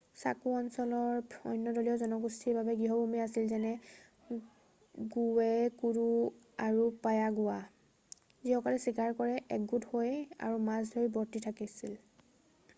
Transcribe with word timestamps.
চাকু 0.21 0.51
অঞ্চল 0.59 0.93
অন্য 1.49 1.65
দেশীয় 1.75 1.97
জনগোষ্ঠীৰ 2.03 2.55
বাবে 2.59 2.73
গৃহভূমি 2.79 3.21
আছিল 3.25 3.45
যেনে 3.51 3.73
গুৱেকুৰু 4.29 6.07
আৰু 6.69 6.87
পায়াগুৱা 7.05 7.59
যিসকলে 8.47 8.81
চিকাৰ 8.87 9.13
কৰি 9.21 9.37
একগোট 9.59 9.87
হৈ 9.93 10.11
আৰু 10.49 10.59
মাছ 10.71 10.81
ধৰি 10.97 11.13
বৰ্তি 11.21 11.45
আছিল 11.55 11.97